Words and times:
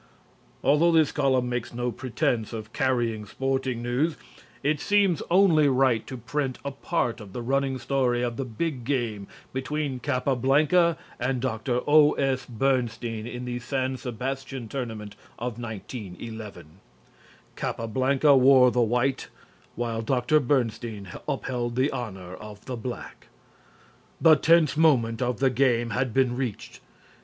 Although 0.63 0.93
this 0.93 1.11
column 1.11 1.47
makes 1.47 1.75
no 1.75 1.91
pretense 1.91 2.53
of 2.53 2.73
carrying 2.73 3.23
sporting 3.27 3.83
news, 3.83 4.17
it 4.63 4.79
seems 4.79 5.21
only 5.29 5.67
right 5.67 6.07
to 6.07 6.17
print 6.17 6.57
a 6.65 6.71
part 6.71 7.21
of 7.21 7.33
the 7.33 7.41
running 7.43 7.77
story 7.77 8.23
of 8.23 8.35
the 8.35 8.43
big 8.43 8.83
game 8.83 9.27
between 9.53 9.99
Capablanca 9.99 10.97
and 11.19 11.39
Dr. 11.39 11.81
O.S. 11.85 12.47
Bernstein 12.47 13.27
in 13.27 13.45
the 13.45 13.59
San 13.59 13.95
Sebastian 13.95 14.67
tournament 14.67 15.15
of 15.37 15.59
1911. 15.59 16.79
Capablanca 17.55 18.35
wore 18.35 18.71
the 18.71 18.81
white, 18.81 19.27
while 19.75 20.01
Dr. 20.01 20.39
Bernstein 20.39 21.09
upheld 21.27 21.75
the 21.75 21.91
honor 21.91 22.33
of 22.33 22.65
the 22.65 22.75
black. 22.75 23.27
The 24.19 24.33
tense 24.35 24.75
moment 24.75 25.21
of 25.21 25.39
the 25.39 25.51
game 25.51 25.91
had 25.91 26.11
been 26.11 26.35
reached. 26.35 26.79